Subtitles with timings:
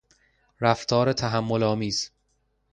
[0.61, 2.11] رفتار تحمیل آمیز